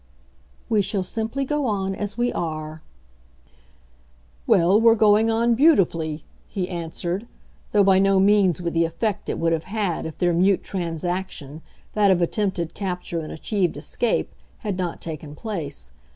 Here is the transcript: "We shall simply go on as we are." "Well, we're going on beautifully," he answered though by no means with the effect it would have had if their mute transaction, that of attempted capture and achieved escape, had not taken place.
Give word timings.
"We 0.67 0.81
shall 0.81 1.03
simply 1.03 1.45
go 1.45 1.67
on 1.67 1.93
as 1.93 2.17
we 2.17 2.33
are." 2.33 2.81
"Well, 4.47 4.81
we're 4.81 4.95
going 4.95 5.29
on 5.29 5.53
beautifully," 5.53 6.23
he 6.47 6.67
answered 6.69 7.27
though 7.71 7.83
by 7.83 7.99
no 7.99 8.19
means 8.19 8.63
with 8.63 8.73
the 8.73 8.83
effect 8.85 9.29
it 9.29 9.37
would 9.37 9.53
have 9.53 9.65
had 9.65 10.07
if 10.07 10.17
their 10.17 10.33
mute 10.33 10.63
transaction, 10.63 11.61
that 11.93 12.09
of 12.09 12.19
attempted 12.19 12.73
capture 12.73 13.19
and 13.19 13.31
achieved 13.31 13.77
escape, 13.77 14.33
had 14.57 14.75
not 14.75 15.01
taken 15.01 15.35
place. 15.35 15.91